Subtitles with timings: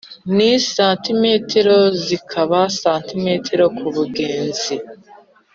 [0.35, 1.23] ni cm
[2.05, 3.23] zikaba cm
[3.77, 4.75] kubugenzi